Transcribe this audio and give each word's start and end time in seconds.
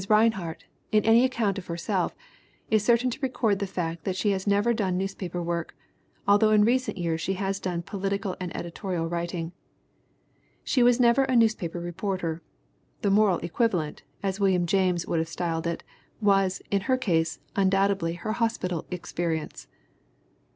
Rinehart, 0.09 0.63
in 0.91 1.05
any 1.05 1.23
account 1.23 1.59
of 1.59 1.67
herself, 1.67 2.15
is 2.71 2.83
certain 2.83 3.11
to 3.11 3.19
record 3.21 3.59
the 3.59 3.67
fact 3.67 4.03
that 4.03 4.15
she 4.15 4.31
has 4.31 4.47
never 4.47 4.73
done 4.73 4.97
newspaper 4.97 5.43
work, 5.43 5.75
although 6.27 6.49
in 6.49 6.65
recent 6.65 6.97
years 6.97 7.21
she 7.21 7.33
has 7.35 7.59
done 7.59 7.83
"political 7.83 8.35
and 8.39 8.49
editorial 8.57 9.07
writing." 9.07 9.51
She 10.63 10.81
was 10.81 10.99
never 10.99 11.25
a 11.25 11.35
newspaper 11.35 11.79
reporter. 11.79 12.41
The 13.03 13.11
"moral 13.11 13.37
equivalent," 13.43 14.01
as 14.23 14.39
William 14.39 14.65
James 14.65 15.05
would 15.05 15.19
have 15.19 15.29
styled 15.29 15.67
it, 15.67 15.83
was, 16.19 16.63
in 16.71 16.81
her 16.89 16.97
case, 16.97 17.37
undoubtedly 17.55 18.13
her 18.13 18.31
hospital 18.31 18.87
experience. 18.89 19.67